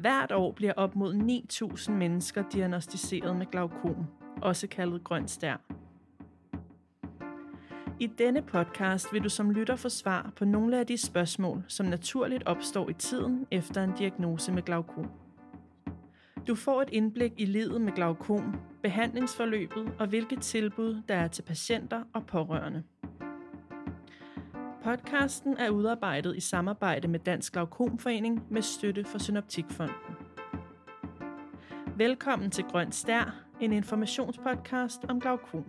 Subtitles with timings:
[0.00, 4.06] Hvert år bliver op mod 9.000 mennesker diagnostiseret med glaukom,
[4.42, 5.56] også kaldet grøn stær.
[8.00, 11.86] I denne podcast vil du som lytter få svar på nogle af de spørgsmål, som
[11.86, 15.10] naturligt opstår i tiden efter en diagnose med glaukom.
[16.48, 21.42] Du får et indblik i livet med glaukom, behandlingsforløbet og hvilke tilbud der er til
[21.42, 22.82] patienter og pårørende.
[24.84, 29.96] Podcasten er udarbejdet i samarbejde med Dansk Glaukomforening med støtte fra Synoptikfonden.
[31.96, 35.64] Velkommen til Grøn Stær, en informationspodcast om glaukom.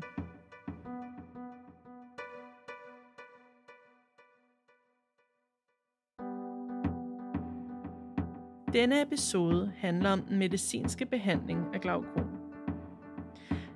[8.74, 12.28] Denne episode handler om den medicinske behandling af glaukom.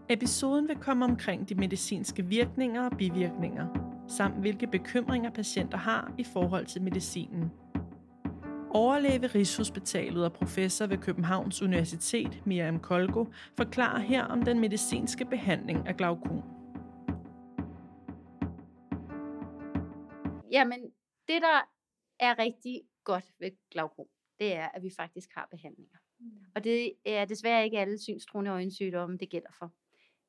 [0.09, 6.23] Episoden vil komme omkring de medicinske virkninger og bivirkninger, samt hvilke bekymringer patienter har i
[6.23, 7.51] forhold til medicinen.
[8.69, 13.25] Overlæge ved Rigshospitalet og professor ved Københavns Universitet, Miriam Kolgo,
[13.57, 16.43] forklarer her om den medicinske behandling af glaukom.
[20.51, 20.79] Jamen,
[21.27, 21.61] det der
[22.19, 24.05] er rigtig godt ved glaukom,
[24.39, 25.97] det er, at vi faktisk har behandlinger.
[26.19, 26.31] Mm.
[26.55, 29.71] Og det er desværre ikke alle synstruende øjensygdomme, det gælder for.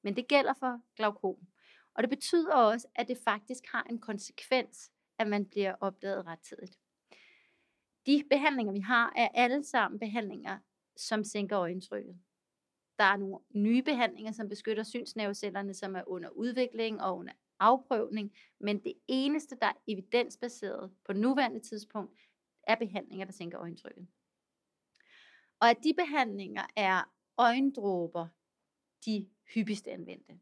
[0.03, 1.37] Men det gælder for glaukom.
[1.97, 6.79] Og det betyder også, at det faktisk har en konsekvens, at man bliver opdaget rettidigt.
[8.07, 10.59] De behandlinger, vi har, er alle sammen behandlinger,
[10.97, 12.19] som sænker øjentrykket.
[12.99, 18.33] Der er nogle nye behandlinger, som beskytter synsnervecellerne, som er under udvikling og under afprøvning,
[18.59, 22.19] men det eneste, der er evidensbaseret på nuværende tidspunkt,
[22.63, 24.07] er behandlinger, der sænker øjentrykket.
[25.61, 28.29] Og at de behandlinger er øjendråber,
[29.05, 30.39] de hyppigst anvendte.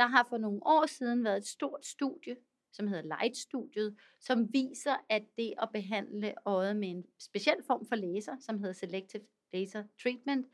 [0.00, 2.36] Der har for nogle år siden været et stort studie,
[2.72, 7.96] som hedder Light-studiet, som viser, at det at behandle øjet med en speciel form for
[7.96, 10.46] laser, som hedder Selective Laser Treatment,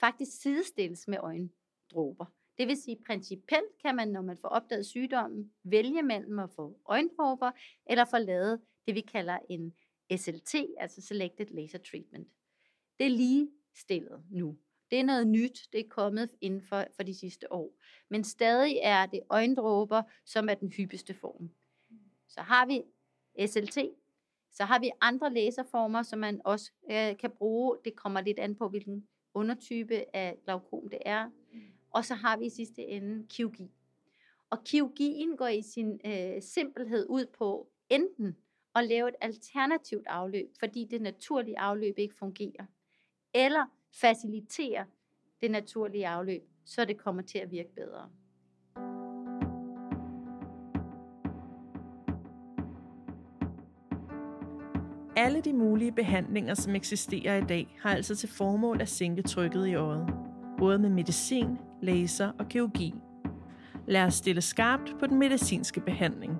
[0.00, 2.26] faktisk sidestilles med øjendråber.
[2.58, 6.80] Det vil sige, principielt kan man, når man får opdaget sygdommen, vælge mellem at få
[6.86, 7.52] øjendråber
[7.86, 9.74] eller få lavet det, vi kalder en
[10.18, 12.28] SLT, altså Selected Laser Treatment.
[12.98, 14.58] Det er lige stillet nu.
[14.90, 17.72] Det er noget nyt, det er kommet inden for, for de sidste år.
[18.08, 21.50] Men stadig er det øjendråber, som er den hyppigste form.
[22.28, 22.82] Så har vi
[23.46, 23.78] SLT,
[24.52, 27.76] så har vi andre laserformer, som man også øh, kan bruge.
[27.84, 31.30] Det kommer lidt an på, hvilken undertype af glaukom det er.
[31.90, 33.70] Og så har vi i sidste ende kirurgi.
[34.50, 38.36] Og kirurgien går i sin øh, simpelhed ud på enten
[38.74, 42.64] at lave et alternativt afløb, fordi det naturlige afløb ikke fungerer,
[43.34, 43.66] eller
[44.00, 44.84] facilitere
[45.40, 48.10] det naturlige afløb, så det kommer til at virke bedre.
[55.16, 59.66] Alle de mulige behandlinger, som eksisterer i dag, har altså til formål at sænke trykket
[59.66, 60.06] i øjet.
[60.58, 62.94] Både med medicin, laser og kirurgi.
[63.86, 66.32] Lad os stille skarpt på den medicinske behandling.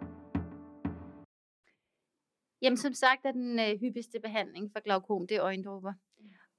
[2.63, 5.93] Jamen som sagt er den øh, hyppigste behandling for glaukom, det er øjendråber.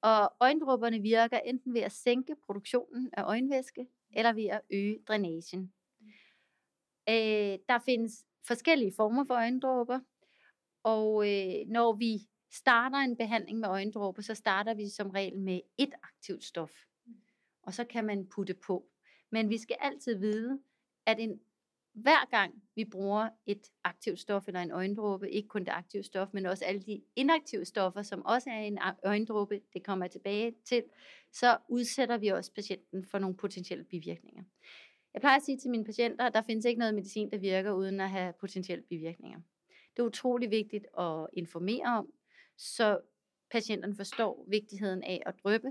[0.01, 5.73] Og øjendråberne virker enten ved at sænke produktionen af øjenvæske, eller ved at øge drænagen.
[7.09, 9.99] Øh, der findes forskellige former for øjendråber,
[10.83, 12.19] og øh, når vi
[12.51, 16.71] starter en behandling med øjendråber, så starter vi som regel med et aktivt stof.
[17.63, 18.85] Og så kan man putte på.
[19.29, 20.59] Men vi skal altid vide,
[21.05, 21.39] at en
[22.01, 26.27] hver gang vi bruger et aktivt stof eller en øjendråbe, ikke kun det aktive stof,
[26.33, 30.55] men også alle de inaktive stoffer, som også er en øjendråbe, det kommer jeg tilbage
[30.65, 30.83] til,
[31.31, 34.43] så udsætter vi også patienten for nogle potentielle bivirkninger.
[35.13, 37.71] Jeg plejer at sige til mine patienter, at der findes ikke noget medicin, der virker
[37.71, 39.39] uden at have potentielle bivirkninger.
[39.67, 42.07] Det er utrolig vigtigt at informere om,
[42.57, 42.99] så
[43.51, 45.67] patienterne forstår vigtigheden af at drøbe,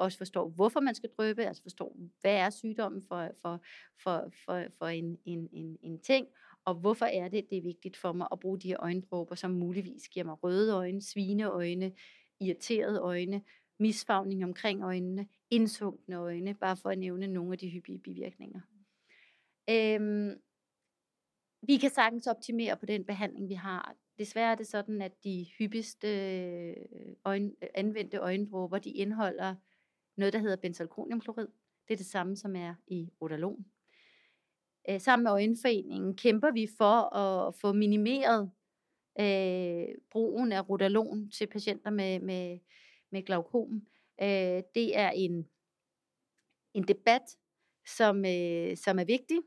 [0.00, 3.60] også forstår, hvorfor man skal drøbe, altså forstår, hvad er sygdommen for, for,
[4.02, 6.26] for, for, for en, en, en, en ting,
[6.64, 9.50] og hvorfor er det, det er vigtigt for mig at bruge de her øjendråber, som
[9.50, 11.92] muligvis giver mig røde øjne, svineøjne,
[12.40, 13.42] irriterede øjne,
[13.78, 18.60] misfagning omkring øjnene, indsunkne øjne, bare for at nævne nogle af de hyppige bivirkninger.
[19.70, 20.40] Øhm,
[21.62, 23.94] vi kan sagtens optimere på den behandling, vi har.
[24.18, 26.76] Desværre er det sådan, at de hyppigste øh,
[27.24, 29.54] øjne, anvendte øjendråber, de indeholder
[30.20, 31.48] noget, der hedder benzalkoniumklorid.
[31.88, 33.64] Det er det samme, som er i odalon.
[34.90, 38.50] Øh, sammen med Øjenforeningen kæmper vi for at få minimeret
[39.20, 42.58] øh, brugen af Rodalon til patienter med, med,
[43.10, 43.82] med glaukom.
[44.22, 45.48] Øh, det er en,
[46.74, 47.22] en debat,
[47.96, 49.38] som, øh, som er vigtig,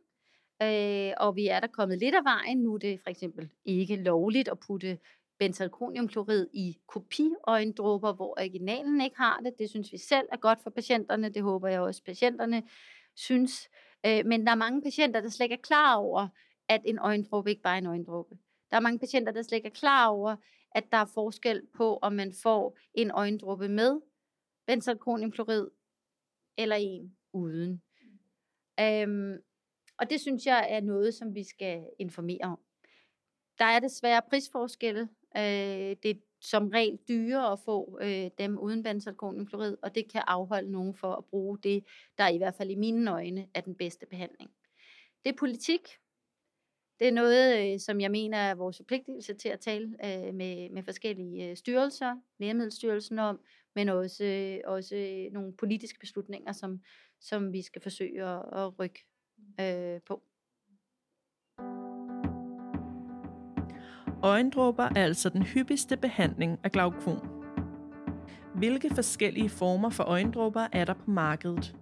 [0.62, 2.58] øh, og vi er der kommet lidt af vejen.
[2.58, 5.00] Nu er det for eksempel ikke lovligt at putte
[5.44, 9.54] benzalkoniumklorid i kopiøjendråber, hvor originalen ikke har det.
[9.60, 11.30] Det synes vi selv er godt for patienterne.
[11.30, 12.64] Det håber jeg også, patienterne
[13.16, 13.70] synes.
[14.06, 16.28] Øh, men der er mange patienter, der slet ikke er klar over,
[16.70, 18.38] at en øjendråbe ikke bare er en øjendråbe.
[18.72, 20.36] Der er mange patienter, der slet ikke er klar over,
[20.72, 24.02] at der er forskel på, om man får en øjendråbe med
[24.68, 25.68] benzalkoniumklorid
[26.58, 27.82] eller en uden.
[28.80, 29.38] Øhm,
[29.98, 32.60] og det synes jeg er noget, som vi skal informere om.
[33.60, 35.10] Der er desværre prisforskelle.
[35.38, 40.24] Øh, det er som regel dyrere at få øh, dem uden benzalkoniumklorid, og det kan
[40.28, 41.86] afholde nogen for at bruge det,
[42.18, 44.52] der i hvert fald i mine øjne er den bedste behandling.
[45.24, 45.82] Det er politik.
[47.00, 50.70] Det er noget, øh, som jeg mener er vores forpligtelse til at tale øh, med,
[50.70, 53.40] med forskellige øh, styrelser, Lægemiddelstyrelsen om,
[53.76, 56.82] men også, øh, også nogle politiske beslutninger, som,
[57.20, 59.06] som vi skal forsøge at, at rykke
[59.60, 60.24] øh, på.
[64.24, 67.18] Øjendråber er altså den hyppigste behandling af glaukom.
[68.56, 71.76] Hvilke forskellige former for øjendråber er der på markedet?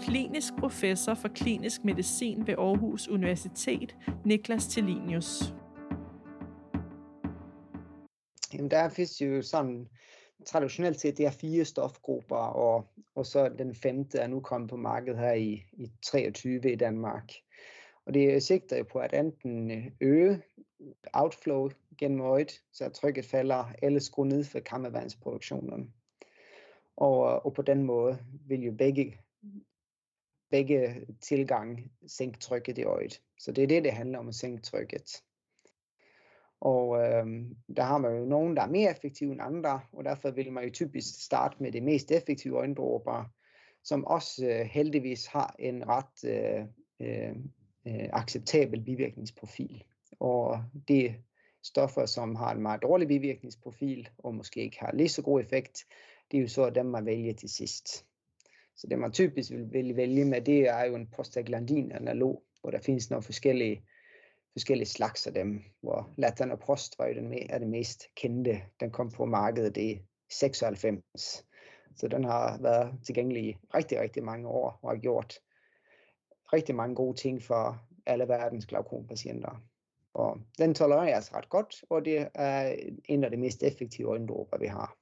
[0.00, 5.54] Klinisk professor for klinisk medicin ved Aarhus Universitet, Niklas Tellinius.
[8.54, 9.86] Jamen, der findes jo sådan
[10.46, 14.76] traditionelt set, det er fire stofgrupper, og, og så den femte er nu kommet på
[14.76, 17.32] markedet her i, i 23 i Danmark.
[18.10, 20.42] Og det øh, sigter jo på at enten øh, øge
[21.12, 21.68] outflow
[21.98, 25.94] gennem øjet, så trykket falder, eller skrue ned for kammervandsproduktionen.
[26.96, 29.18] Og, øh, og på den måde vil jo begge,
[30.50, 33.22] begge tilgang sænke trykket i øjet.
[33.38, 35.22] Så det er det, det handler om at sænke trykket.
[36.60, 37.26] Og øh,
[37.76, 40.64] der har man jo nogen, der er mere effektive end andre, og derfor vil man
[40.64, 43.24] jo typisk starte med det mest effektive øjendråber,
[43.84, 46.64] som også øh, heldigvis har en ret øh,
[47.00, 47.36] øh,
[47.86, 49.84] øh, acceptabel bivirkningsprofil.
[50.20, 51.14] Og det
[51.62, 55.84] stoffer, som har en meget dårlig bivirkningsprofil, og måske ikke har lige så god effekt,
[56.30, 58.06] det er jo så dem, man vælger til sidst.
[58.76, 62.70] Så det, man typisk vil, vil vælge med, det er jo en prostaglandin analog, hvor
[62.70, 63.82] der findes nogle forskellige
[64.52, 68.62] forskellige slags af dem, hvor Latan og Prost var jo den, er det mest kendte.
[68.80, 71.46] Den kom på markedet i 96.
[71.96, 75.34] Så den har været tilgængelig i rigtig, rigtig mange år og har gjort
[76.52, 79.62] rigtig mange gode ting for alle verdens glaukompatienter.
[80.14, 84.58] Og den tolereres altså ret godt, og det er en af de mest effektive øjendråber,
[84.58, 84.96] vi har.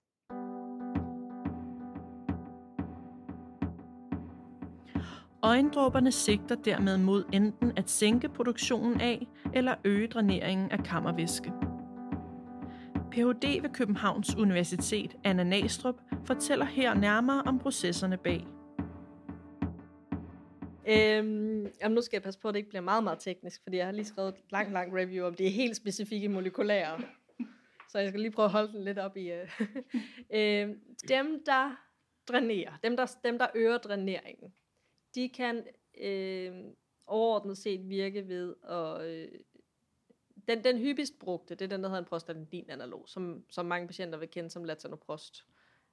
[5.42, 11.52] Øjendråberne sigter dermed mod enten at sænke produktionen af eller øge dræneringen af kammervæske.
[13.10, 13.62] Ph.D.
[13.62, 18.46] ved Københavns Universitet, Anna Næstrup, fortæller her nærmere om processerne bag.
[20.88, 23.76] Øhm, jamen nu skal jeg passe på, at det ikke bliver meget, meget teknisk, fordi
[23.76, 27.00] jeg har lige skrevet et lang, lang review om det helt specifikke molekylære.
[27.88, 29.32] Så jeg skal lige prøve at holde den lidt op i...
[29.32, 29.38] Uh,
[30.38, 31.76] øhm, dem, der
[32.28, 34.54] drænerer, dem der, dem, der øger dræneringen,
[35.14, 35.66] de kan
[36.00, 36.52] øh,
[37.06, 39.06] overordnet set virke ved at...
[39.06, 39.28] Øh,
[40.48, 44.18] den, den hyppigst brugte, det er den, der hedder en prostaglandin-analog, som, som mange patienter
[44.18, 45.44] vil kende som latanoprost.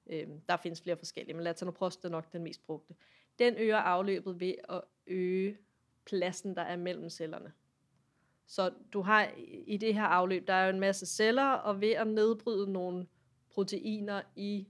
[0.07, 2.95] Øh, der findes flere forskellige, men latanoprost er nok den mest brugte.
[3.39, 5.57] Den øger afløbet ved at øge
[6.05, 7.53] pladsen, der er mellem cellerne.
[8.47, 9.31] Så du har
[9.67, 13.07] i det her afløb, der er jo en masse celler, og ved at nedbryde nogle
[13.49, 14.67] proteiner i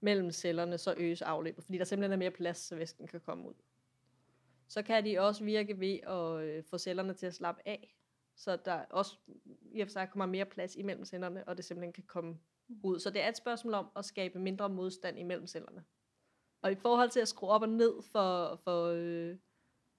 [0.00, 3.48] mellem cellerne, så øges afløbet, fordi der simpelthen er mere plads, så væsken kan komme
[3.48, 3.54] ud
[4.68, 7.96] så kan de også virke ved at øh, få cellerne til at slappe af.
[8.36, 9.16] Så der også
[9.72, 12.38] i og for sig kommer mere plads imellem cellerne, og det simpelthen kan komme
[12.82, 12.98] ud.
[13.00, 15.84] Så det er et spørgsmål om at skabe mindre modstand imellem cellerne.
[16.62, 19.36] Og i forhold til at skrue op og ned for, for, øh,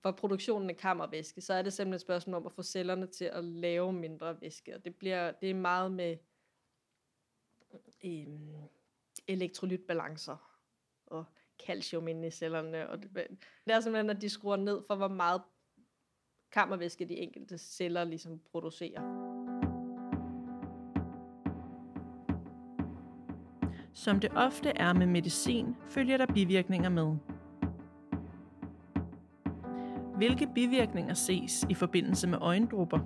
[0.02, 3.26] for produktionen af kammervæske, så er det simpelthen et spørgsmål om at få cellerne til
[3.26, 4.76] at lave mindre væske.
[4.76, 6.18] Og det, bliver, det er meget med
[8.04, 8.28] øh,
[9.28, 10.62] elektrolytbalancer
[11.06, 11.26] og
[11.66, 12.90] calcium inde i cellerne.
[12.90, 13.14] Og det,
[13.66, 15.42] det er simpelthen, at de skruer ned for, hvor meget
[16.52, 19.37] kammervæske de enkelte celler ligesom producerer.
[24.08, 27.16] Som det ofte er med medicin, følger der bivirkninger med.
[30.18, 33.00] Hvilke bivirkninger ses i forbindelse med øjendrupper?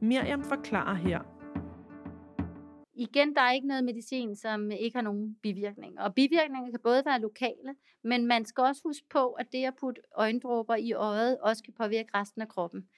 [0.00, 1.20] Miriam forklarer her,
[2.94, 6.02] igen, der er ikke noget medicin, som ikke har nogen bivirkninger.
[6.02, 9.74] Og bivirkninger kan både være lokale, men man skal også huske på, at det at
[9.80, 12.88] putte øjendråber i øjet også kan påvirke resten af kroppen.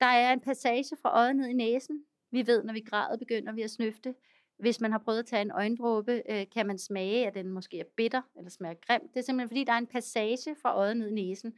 [0.00, 2.04] Der er en passage fra øjet ned i næsen.
[2.30, 4.14] Vi ved, når vi græder, begynder vi at snøfte.
[4.58, 7.80] Hvis man har prøvet at tage en øjendråbe, øh, kan man smage, at den måske
[7.80, 9.14] er bitter eller smager grimt.
[9.14, 11.54] Det er simpelthen fordi, der er en passage fra øjet ned i næsen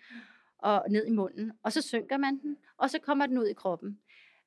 [0.59, 1.53] og ned i munden.
[1.63, 3.99] Og så synker man den, og så kommer den ud i kroppen.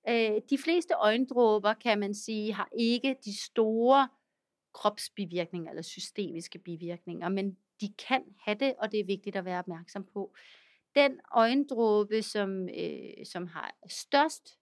[0.10, 4.08] Øh, de fleste øjendråber, kan man sige, har ikke de store
[4.74, 9.60] kropsbivirkninger eller systemiske bivirkninger, men de kan have det, og det er vigtigt at være
[9.60, 10.34] opmærksom på.
[10.96, 14.61] Den øjendråbe, som, øh, som har størst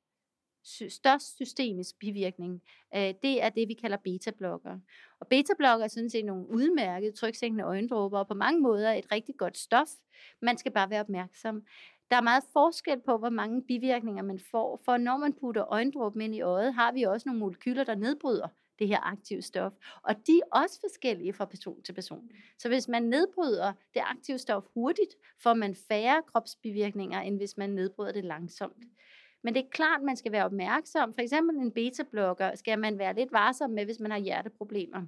[0.89, 2.61] størst systemisk bivirkning,
[2.95, 4.79] øh, det er det, vi kalder beta-blokker.
[5.19, 9.35] Og beta-blokker er sådan set nogle udmærkede tryksænkende øjendråber, og på mange måder et rigtig
[9.37, 9.89] godt stof.
[10.41, 11.63] Man skal bare være opmærksom.
[12.09, 16.21] Der er meget forskel på, hvor mange bivirkninger man får, for når man putter øjendråben
[16.21, 18.47] ind i øjet, har vi også nogle molekyler, der nedbryder
[18.79, 19.73] det her aktive stof.
[20.03, 22.29] Og de er også forskellige fra person til person.
[22.59, 27.69] Så hvis man nedbryder det aktive stof hurtigt, får man færre kropsbivirkninger, end hvis man
[27.69, 28.83] nedbryder det langsomt.
[29.43, 31.13] Men det er klart, man skal være opmærksom.
[31.13, 35.05] For eksempel en beta-blokker skal man være lidt varsom med, hvis man har hjerteproblemer.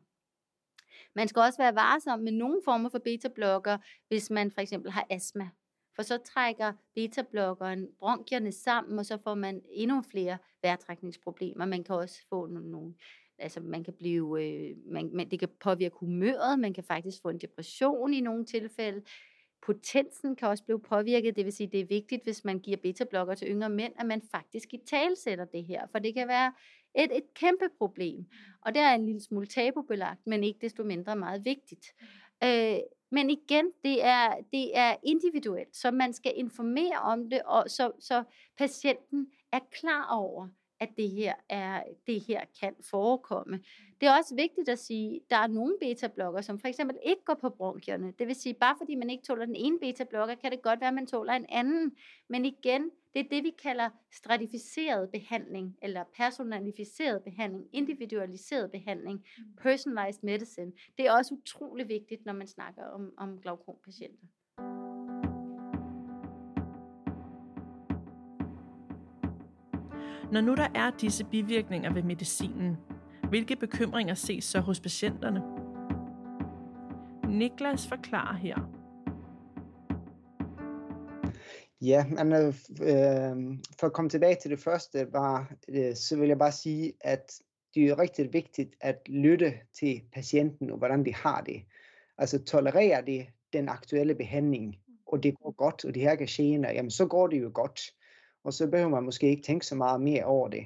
[1.16, 5.08] Man skal også være varsom med nogle former for beta-blokker, hvis man for eksempel har
[5.10, 5.50] astma.
[5.96, 11.66] For så trækker beta-blokkeren bronkierne sammen, og så får man endnu flere vejrtrækningsproblemer.
[11.66, 12.94] Man kan også få nogle,
[13.38, 17.30] altså man kan blive, øh, man, man, det kan påvirke humøret, man kan faktisk få
[17.30, 19.02] en depression i nogle tilfælde.
[19.66, 23.36] Potensen kan også blive påvirket, det vil sige, det er vigtigt, hvis man giver betablokker
[23.36, 26.54] til yngre mænd, at man faktisk i talsætter det her, for det kan være
[26.96, 28.26] et, et kæmpe problem.
[28.62, 31.86] Og det er en lille smule tabubelagt, men ikke desto mindre meget vigtigt.
[32.44, 32.78] Øh,
[33.12, 37.92] men igen, det er, det er individuelt, så man skal informere om det, og så,
[38.00, 38.24] så
[38.58, 40.48] patienten er klar over,
[40.82, 43.60] at det her, er, det her kan forekomme.
[44.02, 47.24] Det er også vigtigt at sige, at der er nogle beta-blokker, som for eksempel ikke
[47.26, 48.14] går på bronkierne.
[48.20, 50.88] Det vil sige, bare fordi man ikke tåler den ene beta-blokker, kan det godt være,
[50.88, 51.92] at man tåler en anden.
[52.28, 59.26] Men igen, det er det, vi kalder stratificeret behandling, eller personalificeret behandling, individualiseret behandling,
[59.62, 60.72] personalized medicine.
[60.98, 64.28] Det er også utrolig vigtigt, når man snakker om, om glaukompatienter.
[70.32, 72.78] Når nu der er disse bivirkninger ved medicinen,
[73.30, 75.42] hvilke bekymringer ses så hos patienterne?
[77.38, 78.56] Niklas forklarer her.
[81.82, 82.48] Ja, men øh,
[82.82, 86.94] øh for at komme tilbage til det første, var, øh, så vil jeg bare sige,
[87.02, 87.32] at
[87.76, 91.64] det er rigtig vigtigt at lytte til patienten og hvordan de har det.
[92.18, 94.76] Altså tolererer de den aktuelle behandling,
[95.08, 97.82] og det går godt, og det her kan gener, jamen så går det jo godt
[98.44, 100.64] og så behøver man måske ikke tænke så meget mere over det.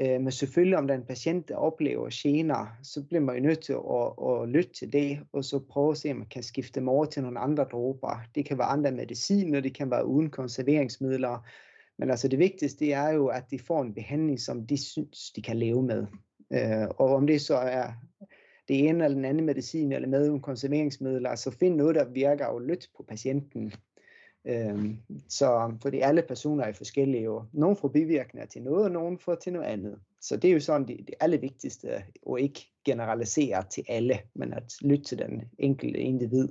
[0.00, 3.42] Øh, men selvfølgelig om der er en patient, der oplever gener, så bliver man jo
[3.42, 6.42] nødt til at, at lytte til det, og så prøve at se, om man kan
[6.42, 8.20] skifte dem over til nogle andre dråber.
[8.34, 11.46] Det kan være andre mediciner, det kan være uden konserveringsmidler,
[11.98, 15.30] men altså det vigtigste det er jo, at de får en behandling, som de synes,
[15.36, 16.06] de kan leve med.
[16.52, 17.92] Øh, og om det så er
[18.68, 22.46] det ene eller den anden medicin, eller med uden konserveringsmidler, så find noget, der virker
[22.46, 23.72] og lyt på patienten.
[24.48, 24.96] Øhm,
[25.28, 29.34] så fordi alle personer er forskellige, og nogle får bivirkninger til noget, og nogle får
[29.34, 29.98] til noget andet.
[30.20, 34.74] Så det er jo sådan det, det allervigtigste, og ikke generalisere til alle, men at
[34.80, 36.48] lytte til den enkelte individ.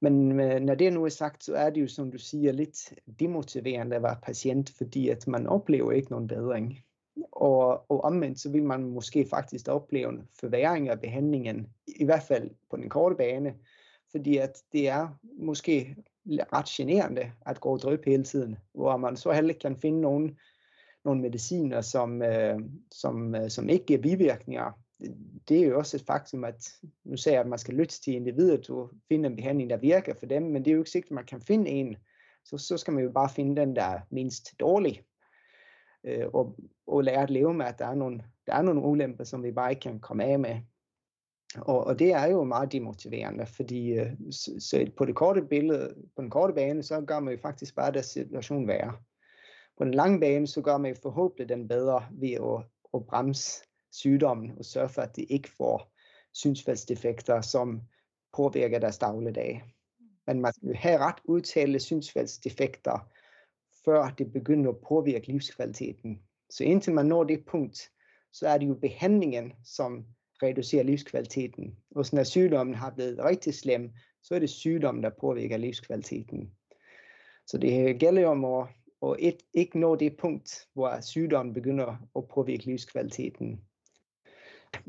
[0.00, 2.94] Men øh, når det nu er sagt, så er det jo, som du siger, lidt
[3.20, 6.78] demotiverende at være patient, fordi at man oplever ikke nogen bedring.
[7.32, 12.22] Og, og omvendt, så vil man måske faktisk opleve en forværing af behandlingen, i hvert
[12.22, 13.54] fald på den korte bane,
[14.10, 15.96] fordi at det er måske
[16.52, 20.00] ret generende at gå og drøbe hele tiden, hvor man så heller ikke kan finde
[20.00, 20.38] nogen,
[21.04, 22.58] nogle mediciner, som, øh,
[22.90, 24.72] som, øh, som ikke giver bivirkninger.
[25.48, 26.68] Det er jo også et faktum, at
[27.04, 30.14] nu sagde jeg, at man skal lytte til individet og finde en behandling, der virker
[30.14, 31.96] for dem, men det er jo ikke sikkert, at man kan finde en.
[32.44, 35.02] Så, så skal man jo bare finde den, der er mindst dårlig.
[36.04, 39.24] Øh, og, og lære at leve med, at der er, nogle, der er nogle ulemper,
[39.24, 40.60] som vi bare ikke kan komme af med.
[41.56, 45.94] Og, og det er jo meget demotiverende, fordi øh, så, så på det korte billede,
[46.16, 48.96] på den korte bane, så gør man jo faktisk bare deres situation værre.
[49.78, 52.64] På den lange bane, så gør man jo forhåbentlig den bedre ved at,
[52.94, 53.62] at bremse
[53.92, 55.92] sygdommen og sørge for, at de ikke får
[56.34, 57.82] synsfaldsdefekter, som
[58.36, 59.64] påvirker deres dagligdag.
[60.26, 63.08] Men man skal have ret udtalte synsfaldsdefekter,
[63.84, 66.22] før det begynder at påvirke livskvaliteten.
[66.50, 67.90] Så indtil man når det punkt,
[68.32, 70.06] så er det jo behandlingen, som
[70.42, 71.76] reducerer livskvaliteten.
[71.90, 73.90] Og når sygdommen har blevet rigtig slem,
[74.22, 76.52] så er det sygdommen, der påvirker livskvaliteten.
[77.46, 78.66] Så det gælder om at,
[79.02, 83.60] at et, ikke nå det punkt, hvor sygdommen begynder at påvirke livskvaliteten.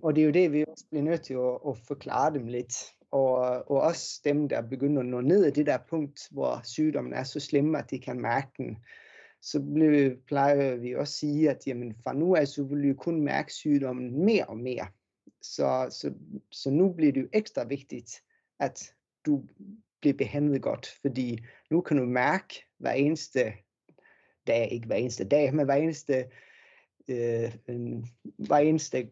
[0.04, 2.74] Og det er jo det, vi også bliver nødt til at, at forklare dem lidt.
[3.12, 3.36] Og,
[3.72, 7.24] og også dem, der begynder at nå ned i det der punkt, hvor sygdommen er
[7.24, 8.78] så slem, at de kan mærke den,
[9.42, 9.60] så
[10.28, 13.54] plejer vi også at sige, at jamen, fra nu af, så vil vi kun mærke
[13.54, 14.88] sygdommen mere og mere.
[15.42, 16.14] Så, så,
[16.52, 18.24] så nu bliver det jo ekstra vigtigt,
[18.60, 18.94] at
[19.26, 19.44] du
[20.02, 23.54] bliver behandlet godt, fordi nu kan du mærke hver eneste
[24.48, 26.26] dag, ikke hver eneste dag, men hver eneste,
[27.08, 27.54] øh,
[28.38, 29.10] hver eneste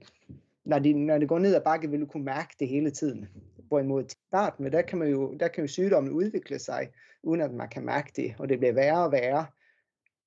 [0.67, 3.27] når, det, når det går ned ad bakke, vil du kunne mærke det hele tiden.
[3.67, 6.89] Hvorimod til starten, men der kan, man jo, der kan jo sygdommen udvikle sig,
[7.24, 9.46] uden at man kan mærke det, og det bliver værre og værre,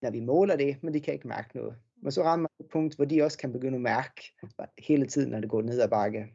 [0.02, 1.76] når vi måler det, men de kan ikke mærke noget.
[2.02, 4.22] Men så rammer man et punkt, hvor de også kan begynde at mærke
[4.78, 6.26] hele tiden, når det går ned ad bakke.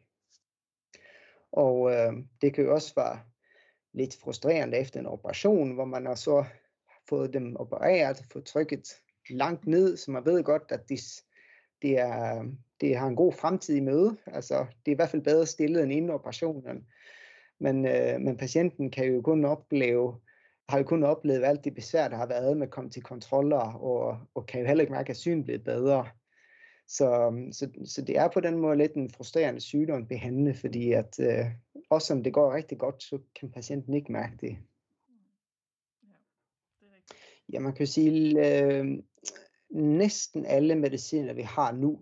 [1.52, 3.20] Og øh, det kan jo også være
[3.92, 6.44] lidt frustrerende efter en operation, hvor man har så
[7.08, 8.88] fået dem opereret, fået trykket
[9.30, 10.98] langt ned, så man ved godt, at de,
[11.82, 12.44] det, er,
[12.80, 14.16] det har en god fremtid i møde.
[14.26, 16.86] Altså, det er i hvert fald bedre stillet end inden operationen.
[17.58, 20.20] Men, øh, men patienten kan jo kun opleve,
[20.68, 23.72] har jo kun oplevet alt det besvær, der har været med at komme til kontroller,
[23.72, 26.08] og, og kan jo heller ikke mærke, at synet bliver bedre.
[26.88, 30.92] Så, så, så det er på den måde lidt en frustrerende sygdom at behandle, fordi
[30.92, 31.46] at øh,
[31.90, 34.58] også om det går rigtig godt, så kan patienten ikke mærke det.
[37.52, 39.02] Ja, man kan sige, øh,
[39.70, 42.00] næsten alle mediciner, vi har nu,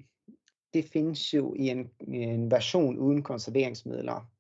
[0.75, 4.31] det findes jo i en, en version uden konserveringsmidler,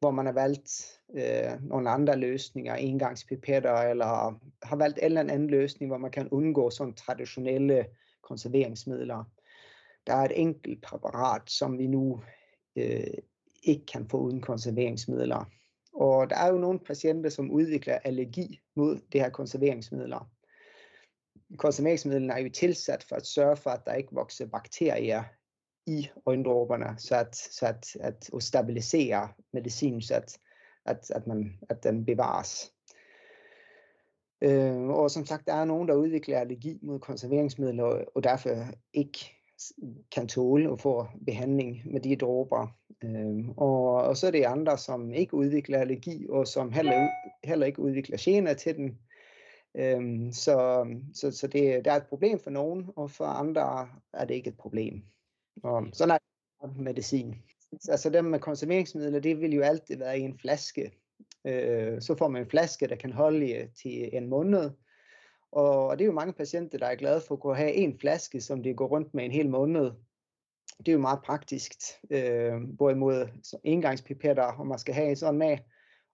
[0.00, 5.50] hvor man har valgt øh, nogle andre løsninger, engangspipetter, eller har valgt en eller anden
[5.50, 7.86] løsning, hvor man kan undgå sådan traditionelle
[8.22, 9.24] konserveringsmidler.
[10.06, 12.22] Der er et enkelt præparat, som vi nu
[12.76, 13.14] øh,
[13.62, 15.44] ikke kan få uden konserveringsmidler.
[15.92, 20.30] Og der er jo nogle patienter, som udvikler allergi mod det her konserveringsmidler.
[21.56, 25.24] Konserveringsmidlerne er jo tilsat for at sørge for, at der ikke vokser bakterier
[25.90, 30.38] i øjendråberne, så at, så at, at, at stabilisere medicinen, så at,
[30.86, 32.72] at, at, man, at den bevares.
[34.42, 38.50] Øh, og som sagt, der er nogen, der udvikler allergi mod konserveringsmidler, og derfor
[38.92, 39.18] ikke
[40.12, 42.66] kan tåle at få behandling med de dråber.
[43.04, 47.08] Øh, og, og så er det andre, som ikke udvikler allergi, og som heller,
[47.44, 48.98] heller ikke udvikler gener til den.
[49.74, 54.24] Øh, så så, så det, der er et problem for nogen, og for andre er
[54.24, 55.02] det ikke et problem.
[55.62, 56.18] Og sådan
[56.62, 57.36] er det medicin.
[57.88, 60.92] Altså dem med konserveringsmidler, det vil jo altid være i en flaske.
[61.46, 64.70] Øh, så får man en flaske, der kan holde øh, til en måned.
[65.52, 68.40] Og det er jo mange patienter, der er glade for at kunne have en flaske,
[68.40, 69.90] som de går rundt med en hel måned.
[70.78, 71.72] Det er jo meget praktisk.
[72.10, 73.28] Øh, hvorimod
[73.64, 75.58] engangspipetter, og man skal have sådan med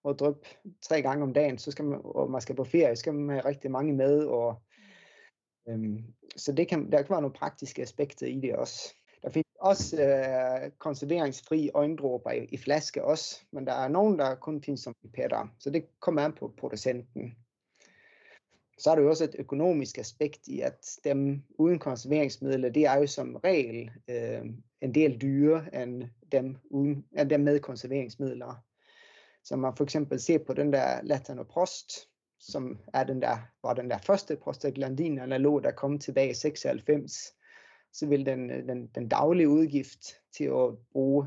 [0.04, 0.48] og dryppe
[0.82, 3.36] tre gange om dagen, så skal man, og man skal på ferie, så skal man
[3.36, 4.24] have rigtig mange med.
[4.24, 4.62] Og,
[5.68, 6.04] øhm,
[6.36, 8.94] så det kan, der kan være nogle praktiske aspekter i det også.
[9.66, 14.80] Også øh, konserveringsfri øjendråber i, i flaske også, men der er nogen, der kun findes
[14.80, 17.36] som pipetter, så det kommer an på producenten.
[18.78, 22.94] Så er der jo også et økonomisk aspekt i, at dem uden konserveringsmidler, det er
[22.94, 24.44] jo som regel øh,
[24.80, 28.64] en del dyre end dem, uden, end dem med konserveringsmidler.
[29.44, 32.08] Så man for eksempel ser på den der latanoprost,
[32.40, 37.35] som er den der, var den der første prostaglandin analog, der kom tilbage i 96,
[37.96, 40.06] så vil den, øh, den, den daglige udgift
[40.36, 41.26] til at bruge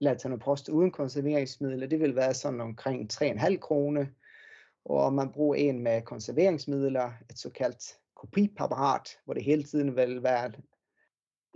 [0.00, 4.06] latanoprost uden konserveringsmidler, det vil være sådan omkring 3,5 kroner.
[4.84, 10.22] Og om man bruger en med konserveringsmidler, et såkaldt kopipapparat, hvor det hele tiden vil
[10.22, 10.52] være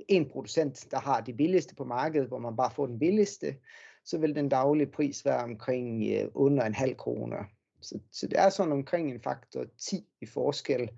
[0.09, 3.57] en producent, der har det billigste på markedet, hvor man bare får den billigste,
[4.05, 7.45] så vil den daglige pris være omkring under en halv kroner.
[7.81, 10.90] Så, så det er sådan omkring en faktor 10 i forskel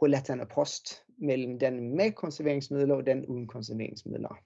[0.00, 4.38] på latanoprost mellem den med konserveringsmidler og den uden konserveringsmidler.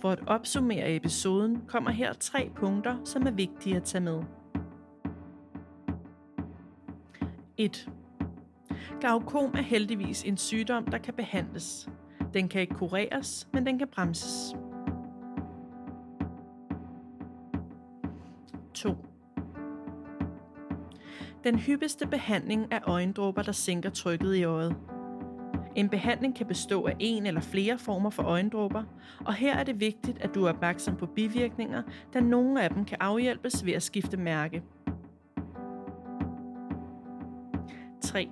[0.00, 4.22] For at opsummere episoden kommer her tre punkter, som er vigtige at tage med.
[7.56, 7.90] 1.
[9.00, 11.88] Glaukom er heldigvis en sygdom, der kan behandles.
[12.34, 14.56] Den kan ikke kureres, men den kan bremses.
[18.74, 19.07] 2.
[21.44, 24.76] Den hyppigste behandling er øjendråber, der sænker trykket i øjet.
[25.76, 28.82] En behandling kan bestå af en eller flere former for øjendråber,
[29.24, 31.82] og her er det vigtigt, at du er opmærksom på bivirkninger,
[32.14, 34.62] da nogle af dem kan afhjælpes ved at skifte mærke.
[38.02, 38.28] 3.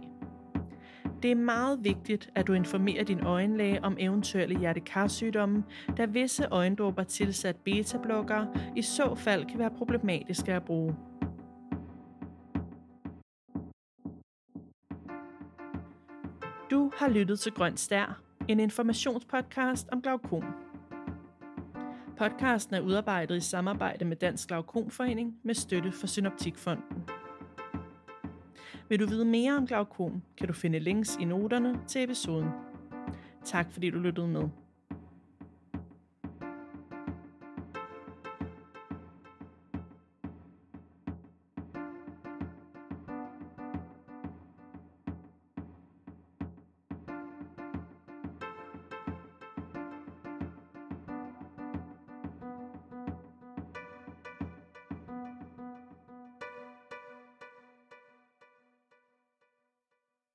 [1.22, 5.64] Det er meget vigtigt, at du informerer din øjenlæge om eventuelle hjertekarsygdomme,
[5.96, 10.94] da visse øjendråber tilsat beta-blokkere i så fald kan være problematiske at bruge.
[16.76, 20.44] Du har lyttet til Grøn Stær, en informationspodcast om glaukom.
[22.18, 27.04] Podcasten er udarbejdet i samarbejde med Dansk Glaukomforening med støtte fra Synoptikfonden.
[28.88, 32.48] Vil du vide mere om glaukom, kan du finde links i noterne til episoden.
[33.44, 34.48] Tak fordi du lyttede med.